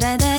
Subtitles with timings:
[0.00, 0.35] da da da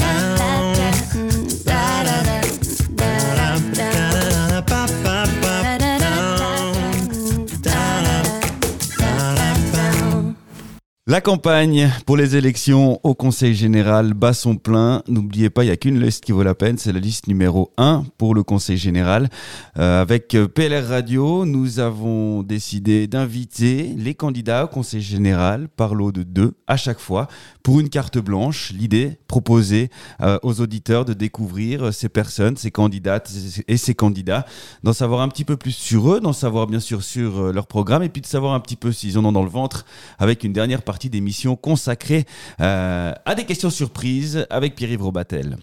[11.10, 15.04] La campagne pour les élections au Conseil général bat son plein.
[15.08, 17.72] N'oubliez pas, il n'y a qu'une liste qui vaut la peine, c'est la liste numéro
[17.78, 19.30] 1 pour le Conseil général.
[19.78, 26.12] Euh, avec PLR Radio, nous avons décidé d'inviter les candidats au Conseil général par lot
[26.12, 27.30] de deux à chaque fois
[27.64, 28.74] pour une carte blanche.
[28.74, 29.90] L'idée, proposer
[30.20, 33.32] euh, aux auditeurs de découvrir ces personnes, ces candidates
[33.70, 34.46] et ces candidats,
[34.84, 37.68] d'en savoir un petit peu plus sur eux, d'en savoir bien sûr sur euh, leur
[37.68, 39.86] programme et puis de savoir un petit peu s'ils en ont dans le ventre
[40.20, 42.26] avec une dernière partie d'émission consacrée
[42.60, 45.58] euh, à des questions surprises avec Pierre-Yves Robatel.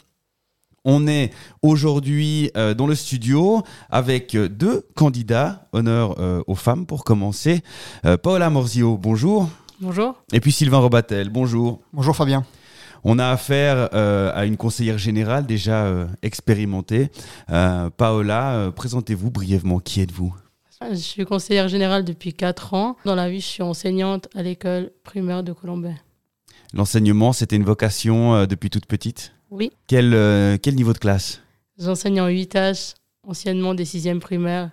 [0.85, 7.05] On est aujourd'hui euh, dans le studio avec deux candidats, honneur euh, aux femmes pour
[7.05, 7.63] commencer.
[8.23, 9.49] Paola Morzio, bonjour.
[9.81, 10.15] Bonjour.
[10.33, 11.81] Et puis Sylvain Robatel, bonjour.
[11.93, 12.45] Bonjour Fabien.
[13.03, 17.11] On a affaire à une conseillère générale déjà expérimentée.
[17.99, 19.79] Paola, présentez-vous brièvement.
[19.79, 20.35] Qui êtes-vous?
[20.81, 22.97] Je suis conseillère générale depuis 4 ans.
[23.05, 25.95] Dans la vie, je suis enseignante à l'école primaire de Colombay.
[26.73, 29.33] L'enseignement, c'était une vocation euh, depuis toute petite?
[29.51, 29.71] Oui.
[29.87, 31.41] Quel, euh, quel niveau de classe?
[31.79, 32.95] J'enseigne en 8 âges,
[33.27, 34.71] anciennement des 6e primaires.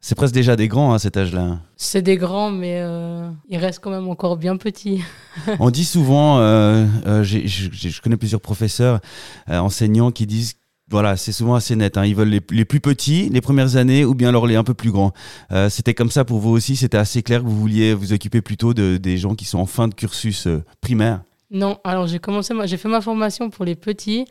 [0.00, 1.60] C'est presque déjà des grands à cet âge-là.
[1.76, 5.00] C'est des grands, mais euh, ils restent quand même encore bien petits.
[5.60, 9.00] On dit souvent, je connais plusieurs professeurs,
[9.48, 10.56] enseignants qui disent
[10.90, 11.96] voilà, c'est souvent assez net.
[11.96, 12.04] Hein.
[12.04, 14.90] Ils veulent les, plus petits les premières années ou bien alors les un peu plus
[14.90, 15.12] grands.
[15.50, 18.42] Euh, c'était comme ça pour vous aussi C'était assez clair que vous vouliez vous occuper
[18.42, 21.22] plutôt de, des gens qui sont en fin de cursus euh, primaire?
[21.50, 24.26] Non, alors j'ai commencé, j'ai fait ma formation pour les petits.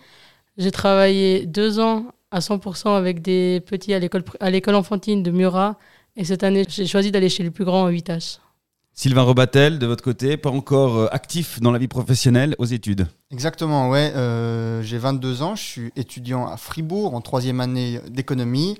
[0.57, 3.99] J'ai travaillé deux ans à 100% avec des petits à
[4.49, 5.77] l'école enfantine de Murat.
[6.15, 8.39] Et cette année, j'ai choisi d'aller chez les plus grands en 8H.
[8.95, 13.07] Sylvain Robatel, de votre côté, pas encore euh, actif dans la vie professionnelle, aux études
[13.31, 14.13] Exactement, ouais.
[14.15, 18.77] Euh, j'ai 22 ans, je suis étudiant à Fribourg en troisième année d'économie.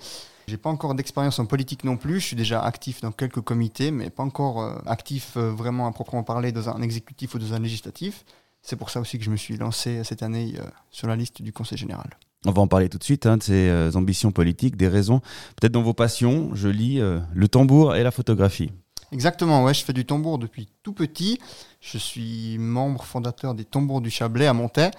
[0.48, 2.20] J'ai pas encore d'expérience en politique non plus.
[2.20, 6.24] Je suis déjà actif dans quelques comités, mais pas encore euh, actif vraiment à proprement
[6.24, 8.24] parler dans un exécutif ou dans un législatif.
[8.62, 10.54] C'est pour ça aussi que je me suis lancé cette année
[10.92, 12.12] sur la liste du Conseil général.
[12.46, 15.20] On va en parler tout de suite, hein, de ces ambitions politiques, des raisons.
[15.58, 18.72] Peut-être dans vos passions, je lis le tambour et la photographie.
[19.14, 21.40] Exactement, ouais, je fais du tambour depuis tout petit.
[21.82, 24.90] Je suis membre fondateur des tambours du Chablais à Montaix.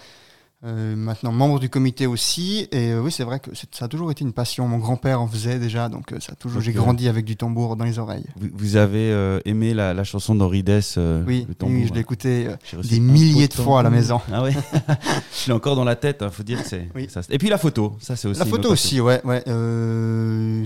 [0.66, 2.68] Euh, maintenant membre du comité aussi.
[2.72, 4.66] Et euh, oui, c'est vrai que ça a toujours été une passion.
[4.66, 6.62] Mon grand-père en faisait déjà, donc euh, ça a toujours.
[6.62, 8.24] J'ai grandi avec du tambour dans les oreilles.
[8.36, 9.12] Vous, avez
[9.44, 12.48] aimé la, chanson d'Henri Dess, oui, le tambour, oui, je l'ai écouté
[12.82, 14.20] des milliers de fois à la maison.
[14.32, 14.54] Ah ouais.
[15.38, 16.18] je l'ai encore dans la tête.
[16.22, 16.88] Il hein, faut dire que c'est.
[16.94, 17.08] Oui.
[17.28, 18.40] Et puis la photo, ça c'est aussi.
[18.40, 19.42] La photo aussi, ouais, ouais.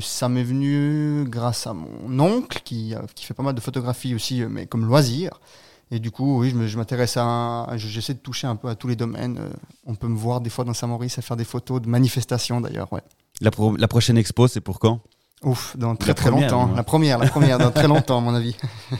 [0.01, 4.43] ça m'est venu grâce à mon oncle qui qui fait pas mal de photographies aussi,
[4.49, 5.41] mais comme loisir.
[5.91, 7.67] Et du coup, oui, je m'intéresse à.
[7.77, 9.39] J'essaie de toucher un peu à tous les domaines.
[9.39, 9.49] Euh,
[9.87, 12.93] on peut me voir des fois dans Saint-Maurice à faire des photos de manifestations d'ailleurs.
[12.93, 13.01] Ouais.
[13.41, 15.01] La, la prochaine expo, c'est pour quand?
[15.43, 16.71] Ouf, dans très très longtemps.
[16.75, 18.57] La première, la première, dans très longtemps, à mon avis.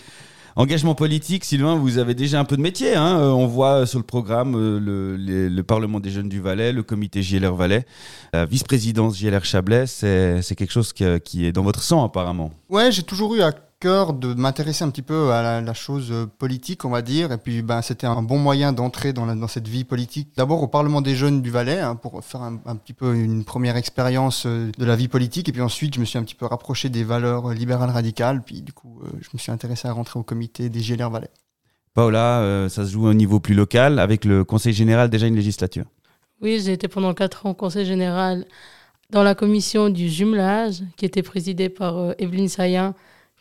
[0.57, 2.97] Engagement politique, Sylvain, vous avez déjà un peu de métier.
[2.97, 5.17] Hein euh, on voit sur le programme euh, le,
[5.49, 7.87] le, Parlement des jeunes du Valais, le comité JLR Valais,
[8.33, 9.87] la vice-présidence JLR Chablais.
[9.87, 12.51] C'est quelque chose qui, qui, est dans votre sang apparemment.
[12.69, 16.27] Ouais, j'ai toujours eu à cœur de m'intéresser un petit peu à la, chose euh,
[16.27, 17.33] politique, on va dire.
[17.33, 20.31] Et puis, ben, c'était un bon moyen d'entrer dans, dans, cette vie politique.
[20.37, 23.77] D'abord au Parlement des jeunes du Valais, hein, pour faire un, petit peu une première
[23.77, 25.49] expérience euh, de la vie politique.
[25.49, 28.43] Et puis ensuite, je me suis un petit peu rapproché des valeurs libérales radicales.
[28.43, 31.31] Puis du coup, euh, je me suis intéressé à rentrer au comité des GLR Valais.
[31.95, 35.85] Paola, ça se joue au niveau plus local, avec le Conseil général, déjà une législature.
[36.41, 38.45] Oui, j'ai été pendant quatre ans au Conseil général
[39.11, 42.95] dans la commission du jumelage, qui était présidée par Evelyne Sayen,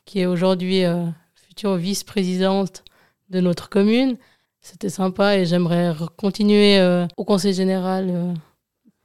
[0.08, 2.84] qui est aujourd'hui euh, future vice-présidente
[3.30, 4.18] de notre commune.
[4.62, 8.34] C'était sympa et j'aimerais continuer euh, au Conseil général euh,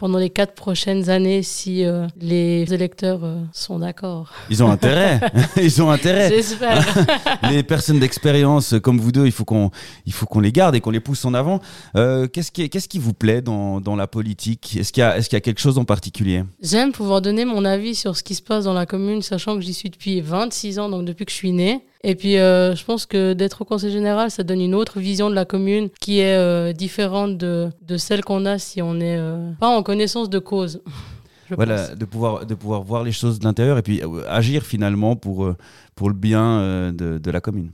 [0.02, 1.84] pendant les quatre prochaines années si
[2.20, 3.20] les électeurs
[3.52, 4.32] sont d'accord.
[4.50, 5.20] Ils ont intérêt.
[5.62, 6.28] Ils ont intérêt.
[6.28, 6.84] J'espère.
[7.50, 9.70] les personnes d'expérience comme vous deux, il faut qu'on
[10.04, 11.60] il faut qu'on les garde et qu'on les pousse en avant.
[11.94, 14.76] qu'est-ce qui qu'est-ce qui vous plaît dans, dans la politique?
[14.76, 16.42] Est-ce qu'il y a est-ce qu'il y a quelque chose en particulier?
[16.60, 19.60] J'aime pouvoir donner mon avis sur ce qui se passe dans la commune, sachant que
[19.60, 21.84] j'y suis depuis 26 ans, donc depuis que je suis née.
[22.04, 25.30] Et puis, euh, je pense que d'être au conseil général, ça donne une autre vision
[25.30, 29.16] de la commune qui est euh, différente de, de celle qu'on a si on n'est
[29.16, 30.82] euh, pas en connaissance de cause.
[31.50, 35.48] voilà, de pouvoir, de pouvoir voir les choses de l'intérieur et puis agir finalement pour,
[35.94, 37.70] pour le bien de, de la commune.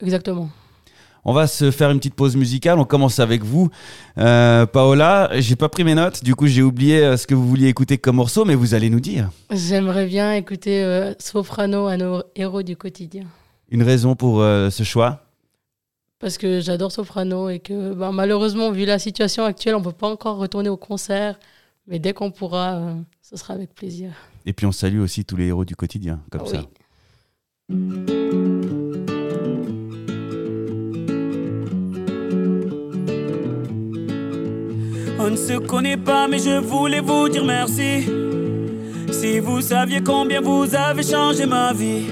[0.00, 0.50] Exactement.
[1.24, 2.78] On va se faire une petite pause musicale.
[2.78, 3.70] On commence avec vous,
[4.18, 5.30] euh, Paola.
[5.40, 8.16] J'ai pas pris mes notes, du coup j'ai oublié ce que vous vouliez écouter comme
[8.16, 9.30] morceau, mais vous allez nous dire.
[9.50, 13.24] J'aimerais bien écouter Soprano à nos héros du quotidien.
[13.70, 15.20] Une raison pour euh, ce choix?
[16.18, 19.92] Parce que j'adore soprano et que ben, malheureusement, vu la situation actuelle, on ne peut
[19.92, 21.38] pas encore retourner au concert.
[21.86, 24.12] Mais dès qu'on pourra, euh, ce sera avec plaisir.
[24.46, 26.62] Et puis on salue aussi tous les héros du quotidien, comme ça.
[35.18, 38.06] On ne se connaît pas, mais je voulais vous dire merci.
[39.12, 42.06] Si vous saviez combien vous avez changé ma vie,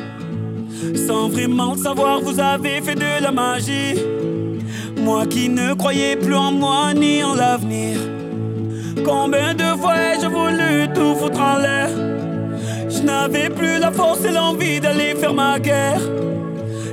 [0.95, 3.95] sans vraiment le savoir, vous avez fait de la magie.
[4.97, 7.99] Moi qui ne croyais plus en moi ni en l'avenir.
[9.05, 11.89] Combien de fois ai-je voulu tout foutre en l'air?
[12.89, 16.01] Je n'avais plus la force et l'envie d'aller faire ma guerre.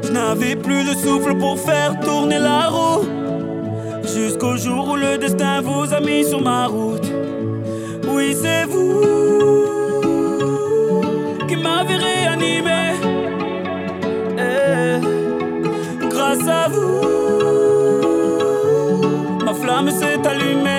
[0.04, 3.06] Je n'avais plus le souffle pour faire tourner la roue.
[4.04, 7.12] Jusqu'au jour où le destin vous a mis sur ma route.
[8.12, 9.02] Oui, c'est vous
[11.48, 12.79] qui m'avez réanimé.
[16.48, 17.02] À vous,
[19.46, 20.79] ma flamme s'est allumée.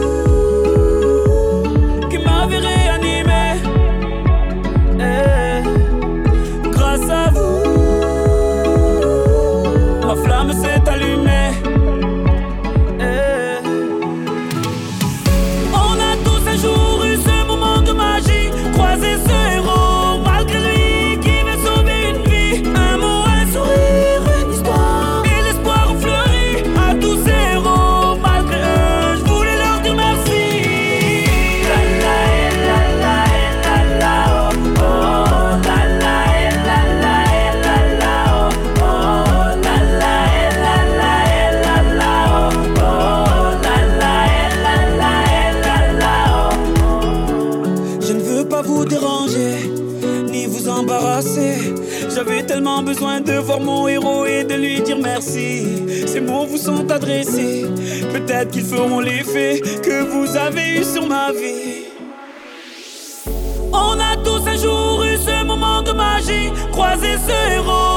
[2.49, 3.61] réanimé.
[4.99, 5.50] Eh,
[57.01, 61.85] Peut-être qu'ils feront l'effet que vous avez eu sur ma vie.
[63.73, 67.90] On a tous un jour eu ce moment de magie, croisé ce héros,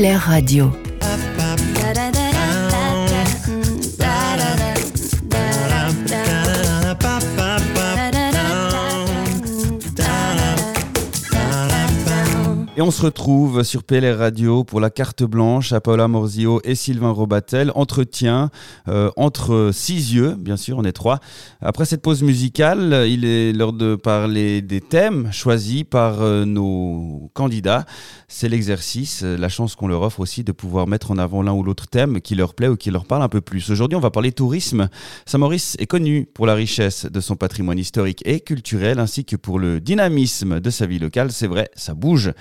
[0.00, 0.79] PLR Radio.
[12.80, 16.74] Et on se retrouve sur PLR Radio pour la carte blanche à Paola Morzio et
[16.74, 17.72] Sylvain Robatel.
[17.74, 18.48] Entretien
[18.88, 21.20] euh, entre six yeux, bien sûr, on est trois.
[21.60, 27.30] Après cette pause musicale, il est l'heure de parler des thèmes choisis par euh, nos
[27.34, 27.84] candidats.
[28.28, 31.62] C'est l'exercice, la chance qu'on leur offre aussi de pouvoir mettre en avant l'un ou
[31.62, 33.68] l'autre thème qui leur plaît ou qui leur parle un peu plus.
[33.68, 34.88] Aujourd'hui, on va parler tourisme.
[35.26, 39.58] Saint-Maurice est connu pour la richesse de son patrimoine historique et culturel ainsi que pour
[39.58, 41.30] le dynamisme de sa vie locale.
[41.30, 42.32] C'est vrai, ça bouge.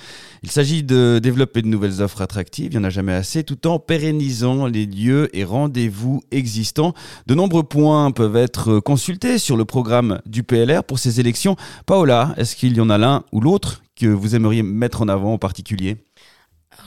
[0.44, 3.68] Il s'agit de développer de nouvelles offres attractives, il n'y en a jamais assez, tout
[3.68, 6.94] en pérennisant les lieux et rendez-vous existants.
[7.28, 11.56] De nombreux points peuvent être consultés sur le programme du PLR pour ces élections.
[11.86, 15.34] Paola, est-ce qu'il y en a l'un ou l'autre que vous aimeriez mettre en avant
[15.34, 15.98] en particulier?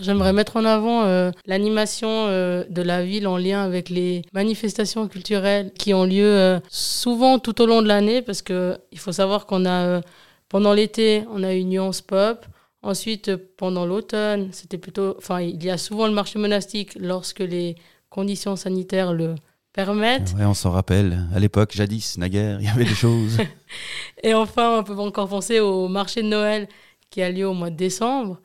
[0.01, 5.07] J'aimerais mettre en avant euh, l'animation euh, de la ville en lien avec les manifestations
[5.09, 9.13] culturelles qui ont lieu euh, souvent tout au long de l'année parce que il faut
[9.13, 10.01] savoir qu'on a
[10.49, 12.47] pendant l'été on a une nuance pop.
[12.83, 17.77] Ensuite, pendant l'automne, c'était plutôt, enfin, il y a souvent le marché monastique lorsque les
[18.11, 19.37] conditions sanitaires le
[19.73, 20.35] permettent.
[20.37, 21.27] Ouais, on s'en rappelle.
[21.35, 23.39] À l'époque, jadis, naguère, il y avait des choses.
[24.23, 26.69] Et enfin, on peut encore penser au marché de Noël
[27.11, 28.41] qui a lieu au mois de décembre.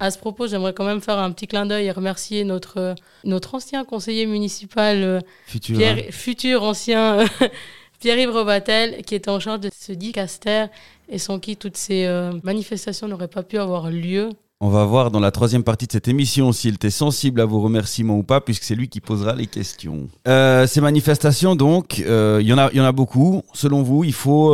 [0.00, 2.94] À ce propos, j'aimerais quand même faire un petit clin d'œil et remercier notre,
[3.24, 5.78] notre ancien conseiller municipal, euh, Futur.
[5.78, 6.10] Pierre, hein.
[6.10, 7.24] futur ancien
[8.00, 10.66] Pierre-Yves Robatel, qui était en charge de ce dicaster
[11.08, 14.30] et sans qui toutes ces euh, manifestations n'auraient pas pu avoir lieu.
[14.60, 17.60] On va voir dans la troisième partie de cette émission s'il était sensible à vos
[17.60, 20.08] remerciements ou pas, puisque c'est lui qui posera les questions.
[20.26, 23.42] Euh, ces manifestations, donc, euh, il y en a, y en a beaucoup.
[23.54, 24.48] Selon vous, il faut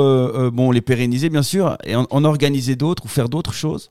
[0.51, 3.91] bon les pérenniser, bien sûr, et en, en organiser d'autres ou faire d'autres choses?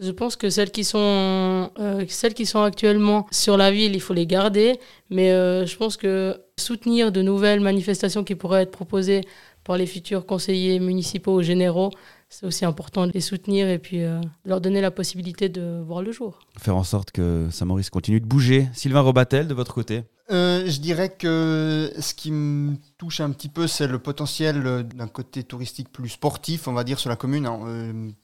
[0.00, 4.00] Je pense que celles qui sont, euh, celles qui sont actuellement sur la ville, il
[4.00, 4.78] faut les garder.
[5.10, 9.22] Mais euh, je pense que soutenir de nouvelles manifestations qui pourraient être proposées
[9.68, 11.90] par les futurs conseillers municipaux ou généraux,
[12.30, 16.00] c'est aussi important de les soutenir et puis euh, leur donner la possibilité de voir
[16.02, 16.40] le jour.
[16.58, 18.68] Faire en sorte que Saint-Maurice continue de bouger.
[18.72, 23.48] Sylvain Robatel, de votre côté Euh, je dirais que ce qui me touche un petit
[23.48, 27.16] peu, c'est le potentiel euh, d'un côté touristique plus sportif, on va dire, sur la
[27.16, 27.46] commune.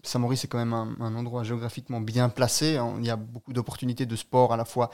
[0.02, 2.76] Saint-Maurice est quand même un, un endroit géographiquement bien placé.
[2.78, 2.94] hein.
[3.00, 4.90] Il y a beaucoup d'opportunités de sport à la fois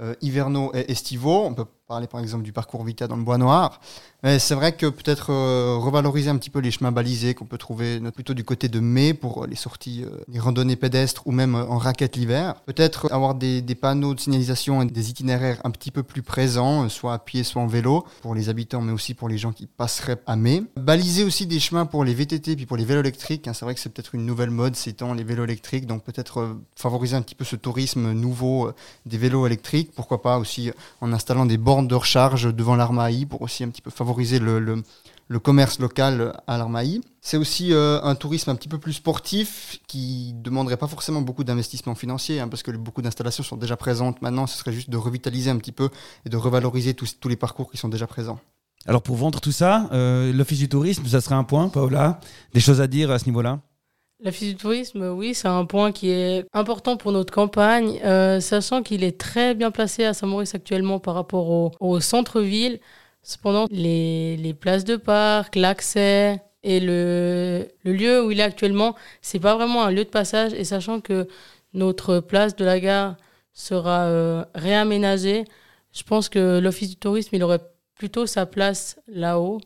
[0.00, 1.42] euh, hivernaux et estivaux.
[1.44, 3.80] On peut parler par exemple du parcours Vita dans le Bois Noir.
[4.22, 7.98] C'est vrai que peut-être euh, revaloriser un petit peu les chemins balisés qu'on peut trouver
[8.00, 11.30] no- plutôt du côté de mai pour euh, les sorties, euh, les randonnées pédestres ou
[11.30, 12.56] même euh, en raquette l'hiver.
[12.66, 16.88] Peut-être avoir des, panneaux de signalisation et des itinéraires un petit peu plus présents, euh,
[16.88, 19.66] soit à pied, soit en vélo, pour les habitants, mais aussi pour les gens qui
[19.66, 20.64] passeraient à mai.
[20.76, 23.46] Baliser aussi des chemins pour les VTT puis pour les vélos électriques.
[23.46, 23.52] hein.
[23.54, 25.86] C'est vrai que c'est peut-être une nouvelle mode, ces temps, les vélos électriques.
[25.86, 28.74] Donc peut-être euh, favoriser un petit peu ce tourisme nouveau euh,
[29.06, 29.92] des vélos électriques.
[29.94, 33.68] Pourquoi pas aussi euh, en installant des bornes de recharge devant l'Armaï pour aussi un
[33.68, 34.82] petit peu favoriser le, le-
[35.38, 37.00] commerce local à l'Armaï.
[37.20, 41.44] C'est aussi euh, un tourisme un petit peu plus sportif qui demanderait pas forcément beaucoup
[41.44, 44.46] d'investissement financier hein, parce que beaucoup d'installations sont déjà présentes maintenant.
[44.46, 45.90] Ce serait juste de revitaliser un petit peu
[46.24, 48.40] et de revaloriser tous, tous les parcours qui sont déjà présents.
[48.86, 52.20] Alors pour vendre tout ça, euh, l'Office du tourisme, ça serait un point, Paola?
[52.54, 53.60] Des choses à dire à ce niveau-là?
[54.20, 58.82] L'office du tourisme, oui, c'est un point qui est important pour notre campagne, euh, sachant
[58.82, 62.80] qu'il est très bien placé à Saint-Maurice actuellement par rapport au, au centre-ville.
[63.22, 68.96] Cependant, les, les places de parc, l'accès et le, le lieu où il est actuellement,
[69.22, 70.52] c'est pas vraiment un lieu de passage.
[70.52, 71.28] Et sachant que
[71.72, 73.16] notre place de la gare
[73.52, 75.44] sera euh, réaménagée,
[75.92, 77.60] je pense que l'office du tourisme, il aurait
[77.94, 79.60] plutôt sa place là-haut,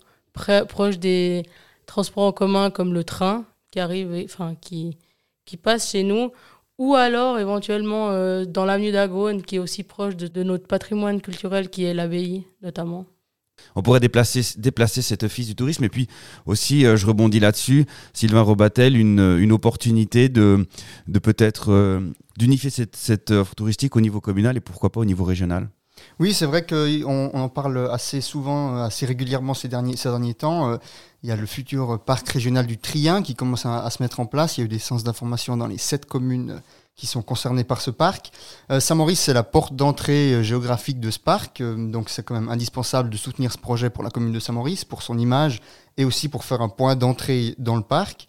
[0.68, 1.44] proche des
[1.86, 4.96] transports en commun comme le train qui arrive, et- enfin qui,
[5.44, 6.30] qui passe chez nous,
[6.78, 11.68] ou alors éventuellement euh, dans l'avenue d'Agone, qui est aussi proche de, notre patrimoine culturel,
[11.68, 13.06] qui est l'abbaye notamment.
[13.76, 15.84] On pourrait déplacer, déplacer cet office du tourisme.
[15.84, 16.08] Et puis
[16.46, 20.66] aussi, euh, je rebondis là-dessus, Sylvain Robatel, une, opportunité de,
[21.06, 22.00] de peut-être euh,
[22.36, 25.68] d'unifier cette offre touristique au niveau communal et pourquoi pas au niveau régional.
[26.18, 30.08] Oui, c'est vrai qu'on on en parle assez souvent, euh, assez régulièrement ces derniers, ces
[30.08, 30.70] derniers temps.
[30.70, 30.76] Euh,
[31.22, 34.26] Il y a le futur parc régional du Trien qui commence à, se mettre en
[34.26, 34.56] place.
[34.56, 36.60] Il y a eu des séances d'information dans les sept communes
[36.96, 38.32] qui sont concernées par ce parc.
[38.70, 41.60] Euh, Saint-Maurice, c'est la porte d'entrée euh, géographique de ce parc.
[41.60, 44.84] Euh, donc c'est quand même indispensable de soutenir ce projet pour la commune de Saint-Maurice,
[44.84, 45.60] pour son image
[45.96, 48.26] et aussi pour faire un point d'entrée dans le parc.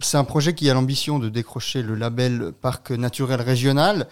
[0.00, 4.08] C'est un projet qui a l'ambition de décrocher le label parc naturel régional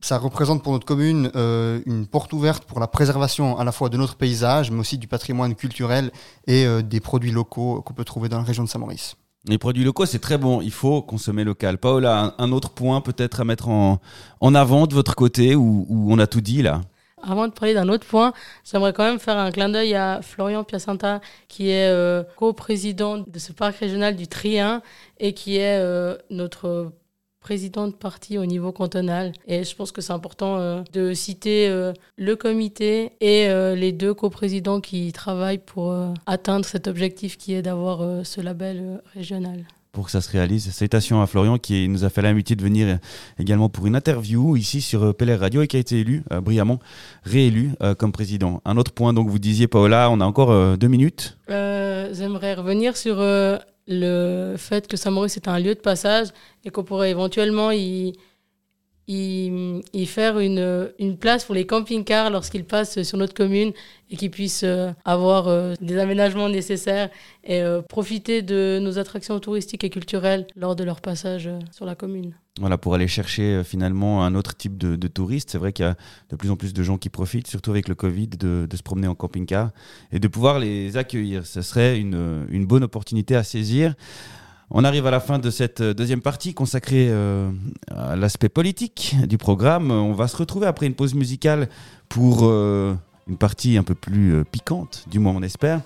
[0.00, 3.88] ça représente pour notre commune euh, une porte ouverte pour la préservation à la fois
[3.88, 6.10] de notre paysage, mais aussi du patrimoine culturel
[6.46, 9.16] et euh, des produits locaux qu'on peut trouver dans la région de Saint-Maurice.
[9.46, 10.60] Les produits locaux, c'est très bon.
[10.60, 11.78] Il faut consommer local.
[11.78, 13.98] Paola, un, un autre point peut-être à mettre en,
[14.40, 16.82] en avant de votre côté où, où on a tout dit là?
[17.22, 18.32] Avant de parler d'un autre point,
[18.64, 23.38] j'aimerais quand même faire un clin d'œil à Florian Piacenta, qui est euh, co-président de
[23.38, 24.80] ce parc régional du Trien
[25.18, 26.92] et qui est euh, notre
[27.40, 29.32] président de parti au niveau cantonal.
[29.46, 33.92] Et je pense que c'est important euh, de citer euh, le comité et euh, les
[33.92, 35.94] deux coprésidents qui travaillent pour
[36.26, 39.64] atteindre cet objectif qui est d'avoir ce label régional.
[39.92, 40.70] pour que ça se réalise.
[40.70, 42.98] Salutations à Florian qui nous a fait l'amitié de venir
[43.38, 46.78] également pour une interview ici sur PLR Radio et qui a été élu, euh, brillamment
[47.24, 48.60] réélu euh, comme président.
[48.64, 51.36] Un autre point, donc vous disiez Paola, on a encore euh, deux minutes.
[52.12, 53.18] J'aimerais revenir sur
[53.90, 56.28] le fait que Saint-Maurice est un lieu de passage
[56.64, 58.14] et qu'on pourrait éventuellement y,
[59.10, 63.72] y, faire une, une place pour les camping-cars lorsqu'ils passent sur notre commune
[64.10, 67.10] et qu'ils puissent euh, avoir euh, des aménagements nécessaires
[67.44, 71.94] et euh, profiter de nos attractions touristiques et culturelles lors de leur passage sur la
[71.94, 72.34] commune.
[72.58, 75.50] Voilà, pour aller chercher finalement un autre type de, de touristes.
[75.50, 75.96] C'est vrai qu'il y a
[76.28, 78.82] de plus en plus de gens qui profitent, surtout avec le Covid, de, de se
[78.82, 79.70] promener en camping-car
[80.12, 81.46] et de pouvoir les accueillir.
[81.46, 83.94] Ce serait une, une bonne opportunité à saisir.
[84.72, 87.50] On arrive à la fin de cette euh, deuxième partie consacrée euh,
[87.90, 89.90] à l'aspect politique du programme.
[89.90, 91.68] On va se retrouver après une pause musicale
[92.08, 92.94] pour euh,
[93.26, 95.80] une partie un peu plus euh, piquante, du moins on espère.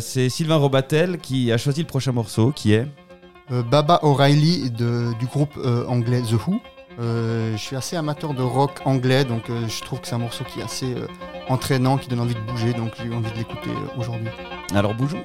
[0.00, 2.86] C'est Sylvain Robatel qui a choisi le prochain morceau qui est
[3.70, 6.58] Baba O'Reilly du groupe anglais The Who.
[6.98, 10.60] Je suis assez amateur de rock anglais, donc je trouve que c'est un morceau qui
[10.60, 10.94] est assez
[11.50, 14.30] entraînant, qui donne envie de bouger, donc j'ai eu envie de l'écouter aujourd'hui.
[14.74, 15.22] Alors bougeons.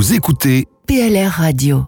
[0.00, 1.84] Vous écoutez PLR Radio.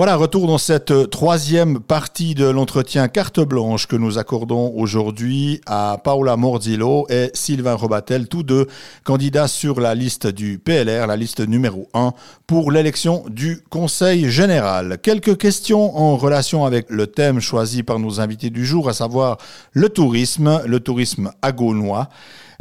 [0.00, 5.60] Voilà, retour dans cette euh, troisième partie de l'entretien carte blanche que nous accordons aujourd'hui
[5.66, 8.66] à Paola Morzillo et Sylvain Robatel, tous deux
[9.04, 12.14] candidats sur la liste du PLR, la liste numéro 1
[12.46, 14.96] pour l'élection du Conseil général.
[15.02, 19.36] Quelques questions en relation avec le thème choisi par nos invités du jour, à savoir
[19.72, 22.08] le tourisme, le tourisme agaunois.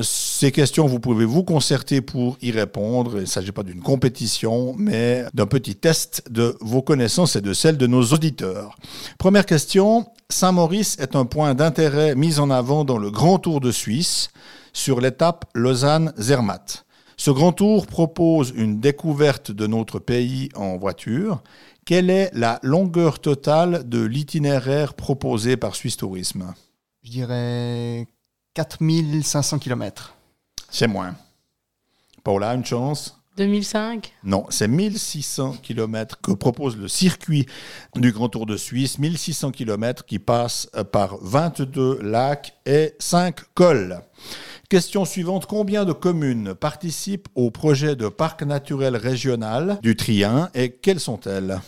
[0.01, 3.15] Ces questions, vous pouvez vous concerter pour y répondre.
[3.15, 7.53] Il ne s'agit pas d'une compétition, mais d'un petit test de vos connaissances et de
[7.53, 8.75] celles de nos auditeurs.
[9.17, 10.05] Première question.
[10.29, 14.29] Saint-Maurice est un point d'intérêt mis en avant dans le Grand Tour de Suisse
[14.73, 16.85] sur l'étape Lausanne-Zermatt.
[17.17, 21.41] Ce Grand Tour propose une découverte de notre pays en voiture.
[21.85, 26.53] Quelle est la longueur totale de l'itinéraire proposé par Suisse Tourisme?
[27.01, 28.07] Je dirais
[28.53, 30.13] 4500 km.
[30.69, 31.15] C'est moins.
[32.23, 33.18] Paula, une chance?
[33.39, 37.45] 2005 Non, c'est 1600 km que propose le circuit
[37.95, 38.99] du Grand Tour de Suisse.
[38.99, 44.01] 1600 km qui passent par 22 lacs et 5 cols.
[44.67, 45.45] Question suivante.
[45.45, 51.61] Combien de communes participent au projet de parc naturel régional du Trien et quelles sont-elles?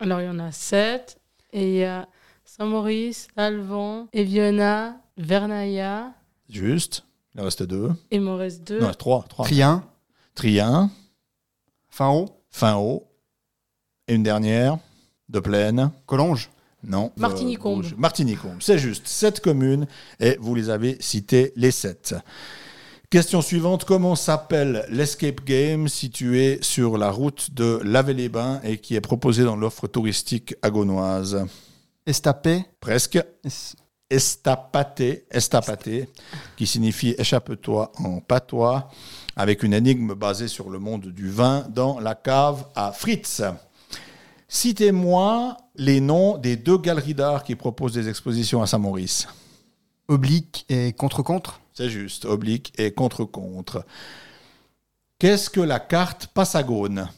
[0.00, 1.18] Alors, il y en a 7.
[1.54, 2.08] Et il y a
[2.44, 6.12] Saint-Maurice, Alvan, Eviona, Vernaya.
[6.50, 7.04] Juste.
[7.34, 7.90] Il en reste deux.
[8.10, 8.80] Et il m'en reste deux.
[8.80, 9.24] Non, trois.
[9.28, 9.46] trois.
[9.46, 9.82] Trien,
[10.34, 10.90] Trien,
[11.88, 13.06] fin haut, fin haut.
[14.08, 14.78] Et une dernière,
[15.28, 15.90] de plaine.
[16.06, 16.50] Collonges.
[16.82, 17.10] Non.
[17.96, 18.56] Martigny-Combe.
[18.60, 19.06] C'est juste.
[19.06, 19.86] Sept communes
[20.20, 22.14] et vous les avez citées les sept.
[23.08, 23.84] Question suivante.
[23.84, 29.56] Comment s'appelle l'escape game situé sur la route de Lavey-les-Bains et qui est proposé dans
[29.56, 31.46] l'offre touristique agonoise?
[32.06, 32.64] Estapé.
[32.80, 33.16] Presque.
[33.44, 33.76] Es-
[34.14, 36.08] Estapaté, estapaté,
[36.56, 38.88] qui signifie échappe-toi en patois,
[39.34, 43.42] avec une énigme basée sur le monde du vin dans la cave à Fritz.
[44.46, 49.26] Citez-moi les noms des deux galeries d'art qui proposent des expositions à Saint-Maurice.
[50.06, 51.60] Oblique et contre-contre?
[51.72, 53.84] C'est juste, oblique et contre-contre.
[55.18, 57.08] Qu'est-ce que la carte Passagone?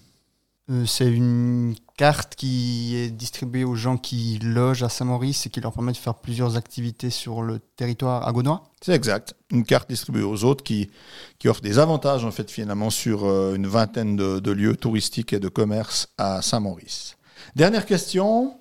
[0.71, 5.61] Euh, c'est une carte qui est distribuée aux gens qui logent à Saint-Maurice et qui
[5.61, 8.65] leur permet de faire plusieurs activités sur le territoire agonois.
[8.83, 9.35] C'est exact.
[9.51, 10.91] Une carte distribuée aux autres qui,
[11.39, 15.33] qui offre des avantages, en fait, finalement, sur euh, une vingtaine de, de lieux touristiques
[15.33, 17.17] et de commerce à Saint-Maurice.
[17.55, 18.59] Dernière question.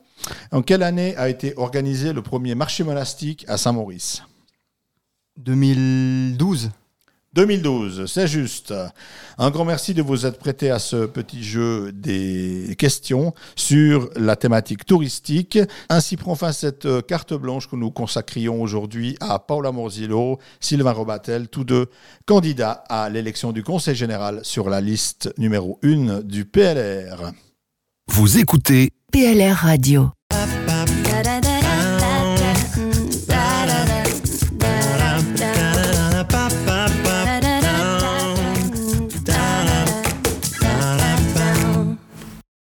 [0.52, 4.24] En quelle année a été organisé le premier marché monastique à Saint-Maurice?
[5.38, 6.71] 2012.
[7.36, 8.74] 2012, c'est juste.
[9.38, 14.38] Un grand merci de vous être prêté à ce petit jeu des questions sur la
[14.38, 15.60] thématique touristique.
[15.89, 20.93] Ainsi prend fin cette euh, carte blanche que nous consacrions aujourd'hui à Paula Morzillo, Sylvain
[20.93, 21.88] Robatel, tous deux
[22.26, 27.34] candidats à l'élection du Conseil général sur la liste numéro 1 du PLR.
[28.08, 30.10] Vous écoutez PLR Radio.